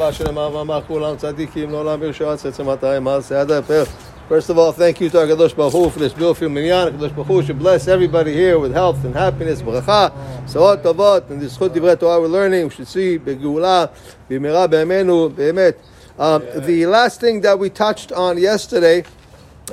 Abba 0.00 0.12
Shenamar 0.12 0.50
V'amar 0.50 0.82
Kulam 0.84 1.20
Tzadikim 1.20 1.68
Nolam 1.68 2.00
B'Rishat 2.00 2.38
Tzetzem 2.38 2.74
Atayim 2.74 3.02
Ma'aseh 3.02 3.42
Adar 3.42 3.86
First 4.30 4.48
of 4.48 4.56
all, 4.56 4.72
thank 4.72 4.98
you 4.98 5.10
to 5.10 5.16
HaKadosh 5.18 5.54
Baruch 5.54 5.72
Hu 5.74 5.90
for 5.90 5.98
this 5.98 6.14
beautiful 6.14 6.48
minyan. 6.48 6.94
HaKadosh 6.94 7.14
Baruch 7.14 7.26
Hu 7.26 7.42
should 7.42 7.58
bless 7.58 7.86
everybody 7.86 8.32
here 8.32 8.58
with 8.58 8.72
health 8.72 9.04
and 9.04 9.14
happiness. 9.14 9.60
Bracha, 9.60 10.10
Sarot 10.46 10.82
Tovot, 10.82 11.28
and 11.28 11.42
this 11.42 11.58
Chut 11.58 11.74
Divrei 11.74 12.00
Torah 12.00 12.18
we're 12.18 12.28
learning, 12.28 12.64
we 12.64 12.70
should 12.70 12.88
see 12.88 13.18
Begula, 13.18 13.90
B'Mira 14.30 14.70
B'Amenu, 14.70 15.34
B'Emet. 15.34 15.76
Um, 16.18 16.64
the 16.64 16.86
last 16.86 17.20
thing 17.20 17.42
that 17.42 17.58
we 17.58 17.68
touched 17.68 18.10
on 18.10 18.38
yesterday 18.38 19.04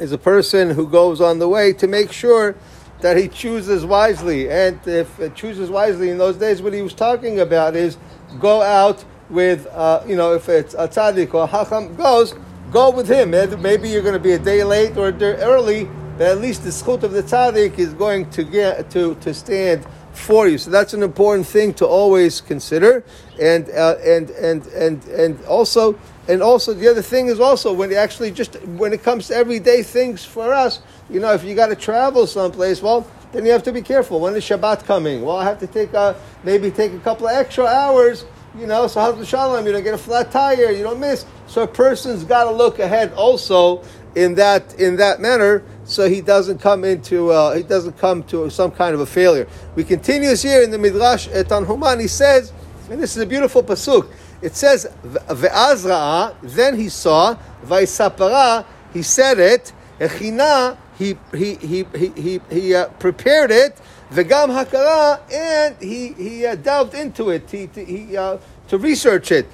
is 0.02 0.12
a 0.12 0.18
person 0.18 0.71
who 0.71 0.89
goes 0.89 1.21
on 1.21 1.39
the 1.39 1.48
way 1.48 1.71
to 1.71 1.88
make 1.88 2.12
sure 2.12 2.54
that 3.00 3.16
he 3.16 3.30
chooses 3.30 3.86
wisely. 3.86 4.52
And 4.52 4.78
if 4.86 5.34
chooses 5.36 5.70
wisely 5.70 6.09
in 6.09 6.18
those 6.18 6.36
days, 6.36 6.62
what 6.62 6.73
he 6.73 6.82
was 6.82 6.94
talking 6.94 7.39
about 7.39 7.78
is 7.78 7.98
go 8.41 8.62
out 8.62 9.05
with, 9.30 9.68
uh, 9.68 10.04
you 10.07 10.16
know, 10.16 10.34
if 10.34 10.50
it's 10.50 10.73
a 10.73 10.88
tzaddik 10.88 11.34
or 11.34 11.43
a 11.43 11.48
hacham 11.48 11.96
goes, 11.96 12.33
go 12.71 12.89
with 12.89 13.10
him. 13.10 13.32
Maybe 13.32 13.89
you're 13.89 14.02
going 14.02 14.14
to 14.14 14.19
be 14.19 14.33
a 14.33 14.39
day 14.39 14.64
late 14.64 14.97
or 14.97 15.10
a 15.10 15.11
day 15.11 15.36
early, 15.36 15.89
but 16.18 16.28
at 16.28 16.39
least 16.39 16.64
the 16.64 16.69
schut 16.69 17.04
of 17.04 17.11
the 17.11 17.24
tzaddik 17.24 17.78
is 17.78 17.93
going 17.93 18.29
to 18.32 18.43
get 18.43 18.89
to, 18.92 19.16
to 19.16 19.33
stand 19.33 19.86
for 20.18 20.47
you. 20.47 20.57
So 20.57 20.71
that's 20.71 20.93
an 20.93 21.04
important 21.04 21.47
thing 21.47 21.74
to 21.75 21.86
always 21.86 22.42
consider. 22.42 23.04
And 23.39 23.69
uh, 23.69 23.97
and 24.04 24.29
and 24.32 24.66
and 24.68 25.05
and 25.05 25.46
also 25.46 25.97
and 26.28 26.41
also 26.41 26.74
the 26.74 26.88
other 26.88 27.02
thing 27.02 27.28
is 27.28 27.39
also 27.39 27.71
when 27.71 27.94
actually 27.94 28.32
just 28.32 28.61
when 28.66 28.94
it 28.94 29.04
comes 29.04 29.28
to 29.28 29.36
everyday 29.36 29.83
things 29.83 30.25
for 30.25 30.54
us, 30.54 30.82
you 31.10 31.19
know, 31.19 31.33
if 31.33 31.44
you 31.44 31.55
got 31.55 31.68
to 31.68 31.75
travel 31.75 32.25
someplace, 32.28 32.81
well, 32.81 33.08
then 33.31 33.45
you 33.45 33.52
have 33.52 33.64
to 33.64 33.72
be 33.72 33.81
careful. 33.81 34.19
When 34.19 34.36
is 34.36 34.44
Shabbat 34.44 34.86
coming? 34.86 35.22
Well, 35.22 35.38
I 35.38 35.44
have 35.44 35.59
to 35.59 35.67
take 35.67 35.94
a, 35.94 36.16
maybe 36.44 36.72
take 36.72 36.94
a 36.94 37.00
couple 37.00 37.28
of 37.28 37.36
extra 37.36 37.66
hours. 37.66 38.25
You 38.58 38.66
know, 38.66 38.88
so 38.88 39.02
how's 39.02 39.28
shalom? 39.28 39.67
You 39.67 39.72
don't 39.72 39.84
get 39.84 39.94
a 39.94 40.00
flat 40.00 40.31
tire. 40.31 40.72
You 40.72 40.81
don't 40.81 41.00
miss. 41.00 41.28
So 41.45 41.61
a 41.61 41.67
person's 41.67 42.23
got 42.23 42.45
to 42.45 42.52
look 42.52 42.80
ahead 42.80 43.14
also 43.14 43.83
in 44.16 44.33
that 44.36 44.73
in 44.80 44.95
that 44.95 45.19
manner, 45.19 45.63
so 45.86 46.09
he 46.09 46.22
doesn't 46.22 46.58
come 46.58 46.83
into 46.83 47.30
uh, 47.30 47.55
he 47.55 47.61
doesn't 47.61 48.00
come 48.00 48.23
to 48.23 48.50
some 48.50 48.72
kind 48.72 48.95
of 48.95 49.00
a 49.00 49.05
failure. 49.05 49.47
We 49.75 49.83
continue 49.83 50.35
here 50.35 50.63
in 50.63 50.72
the 50.72 50.80
Midrash 50.80 51.28
Tanhuman. 51.28 52.02
He 52.02 52.08
says, 52.08 52.52
and 52.89 53.00
this 53.00 53.16
is 53.16 53.22
a 53.22 53.28
beautiful 53.28 53.61
pasuk. 53.61 54.11
It 54.41 54.55
says, 54.55 54.88
"Ve'azra." 55.03 56.33
Then 56.41 56.75
he 56.75 56.89
saw, 56.89 57.38
"Vaisapara." 57.63 58.66
He 58.91 59.03
said 59.03 59.38
it. 59.38 59.72
Echina. 60.00 60.78
He 60.98 61.17
he 61.34 61.56
he 61.56 61.86
he 61.95 62.09
he, 62.16 62.42
he 62.50 62.76
uh, 62.76 62.88
prepared 63.00 63.52
it. 63.52 63.80
Vegam 64.12 64.50
hakara, 64.50 65.20
and 65.31 65.76
he 65.81 66.14
he 66.14 66.45
uh, 66.45 66.56
delved 66.56 66.95
into 66.95 67.30
it. 67.30 67.50
He 67.50 67.70
he 67.76 68.17
uh, 68.17 68.38
to 68.70 68.78
research 68.78 69.31
it. 69.31 69.48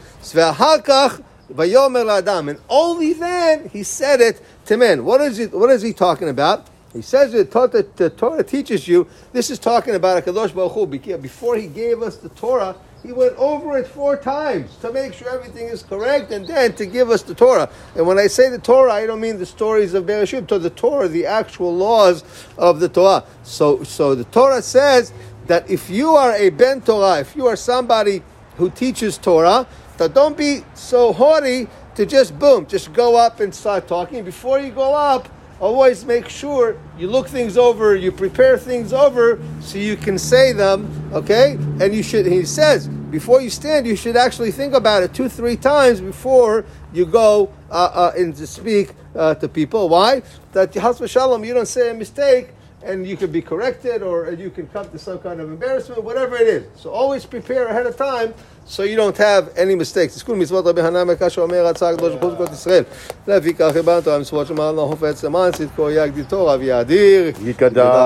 And 1.56 2.60
only 2.70 3.14
then 3.14 3.70
he 3.70 3.84
said 3.84 4.22
it 4.22 4.42
to 4.66 4.78
men. 4.78 5.04
What 5.04 5.22
is 5.22 5.40
it? 5.40 5.52
What 5.52 5.70
is 5.70 5.82
he 5.82 5.92
talking 5.92 6.30
about? 6.30 6.68
He 6.94 7.02
says 7.02 7.34
it. 7.34 7.52
Taught 7.52 7.72
the 7.72 8.10
Torah 8.10 8.44
teaches 8.44 8.88
you. 8.88 9.08
This 9.34 9.50
is 9.50 9.60
talking 9.60 9.96
about 9.96 10.20
a 10.20 10.22
kadosh. 10.22 11.22
Before 11.22 11.56
he 11.58 11.68
gave 11.68 12.02
us 12.02 12.18
the 12.18 12.30
Torah, 12.30 12.76
he 13.04 13.12
went 13.12 13.36
over 13.38 13.78
it 13.78 13.86
four 13.86 14.16
times 14.16 14.76
to 14.78 14.92
make 14.92 15.14
sure 15.14 15.30
everything 15.30 15.68
is 15.68 15.84
correct 15.84 16.32
and 16.32 16.48
then 16.48 16.74
to 16.76 16.86
give 16.86 17.10
us 17.10 17.22
the 17.22 17.36
Torah. 17.36 17.70
And 17.96 18.08
when 18.08 18.18
I 18.18 18.28
say 18.28 18.50
the 18.50 18.58
Torah, 18.58 18.94
I 18.94 19.06
don't 19.06 19.20
mean 19.20 19.38
the 19.38 19.46
stories 19.46 19.94
of 19.94 20.06
Bereshit, 20.06 20.48
to 20.48 20.58
the 20.58 20.70
Torah, 20.70 21.10
the 21.10 21.26
actual 21.26 21.76
laws 21.76 22.24
of 22.58 22.80
the 22.80 22.88
Torah. 22.88 23.26
So, 23.44 23.84
so 23.84 24.16
the 24.16 24.24
Torah 24.26 24.62
says 24.62 25.12
that 25.48 25.70
if 25.70 25.90
you 25.90 26.12
are 26.12 26.34
a 26.34 26.50
Ben 26.50 26.82
Torah, 26.82 27.20
if 27.20 27.36
you 27.36 27.46
are 27.48 27.58
somebody 27.58 28.24
who 28.56 28.70
teaches 28.70 29.18
Torah, 29.18 29.68
that 29.98 30.14
don't 30.14 30.38
be 30.38 30.64
so 30.74 31.12
haughty 31.12 31.68
to 31.96 32.06
just 32.06 32.40
boom, 32.40 32.66
just 32.66 32.94
go 32.94 33.18
up 33.18 33.42
and 33.42 33.54
start 33.54 33.88
talking. 33.88 34.24
Before 34.24 34.60
you 34.60 34.72
go 34.72 34.94
up, 34.96 35.28
always 35.60 36.06
make 36.06 36.28
sure 36.28 36.78
you 36.98 37.08
look 37.08 37.28
things 37.28 37.58
over, 37.58 37.96
you 37.96 38.12
prepare 38.12 38.58
things 38.58 38.94
over 38.94 39.40
so 39.62 39.78
you 39.78 39.96
can 39.96 40.18
say 40.18 40.52
them, 40.52 41.10
okay? 41.14 41.54
And 41.80 41.94
you 41.94 42.04
should, 42.04 42.26
he 42.26 42.46
says, 42.46 42.90
before 43.13 43.41
you 43.41 43.51
stand, 43.51 43.87
you 43.87 43.97
should 43.97 44.17
actually 44.17 44.51
think 44.51 44.75
about 44.75 45.03
it 45.03 45.15
two, 45.15 45.29
three 45.29 45.57
times 45.57 46.01
before 46.01 46.65
you 46.93 47.07
go 47.07 47.51
uh, 47.71 47.75
uh, 47.75 48.13
and 48.17 48.37
to 48.37 48.47
speak 48.47 48.93
uh, 49.15 49.35
to 49.37 49.49
people. 49.49 49.89
Why? 49.89 50.23
That 50.53 50.75
Shalom, 50.75 51.45
you 51.45 51.55
don't 51.55 51.67
say 51.67 51.91
a 51.91 51.95
mistake 51.95 52.51
and 52.83 53.07
you 53.07 53.17
can 53.17 53.31
be 53.31 53.43
corrected 53.43 54.03
or 54.03 54.31
you 54.33 54.51
can 54.51 54.67
come 54.69 54.89
to 54.91 54.99
some 54.99 55.19
kind 55.19 55.41
of 55.41 55.51
embarrassment, 55.51 56.03
whatever 56.03 56.37
it 56.37 56.47
is. 56.47 56.65
So 56.77 56.91
always 56.91 57.27
prepare 57.27 57.67
ahead 57.69 57.87
of 57.87 57.97
time 57.97 58.35
so 58.65 58.83
you 58.83 58.97
don't 58.97 59.17
have 59.17 59.51
any 59.57 59.75
mistakes. 59.75 60.15
תזכו 60.15 60.37
מצוות 60.37 60.67
רבי 60.67 60.83
חנן 60.83 61.07
מקש 61.07 61.39
אומר 61.39 61.67
רצה 61.67 61.89
הקדוש 61.89 62.15
ברוך 62.15 62.35
הוא 62.39 62.47
ישראל. 62.53 62.85
לפיכך 63.27 63.77
הבנת 63.77 64.07
המצוות 64.07 64.47
שמעל 64.47 64.75
נהופץ 64.75 65.25
למען 65.25 65.53
צדקו 65.53 65.91
יגדיל 65.91 66.25
תורה 66.25 66.57
ויאדיר. 66.61 67.33
יתקדם. 67.45 67.97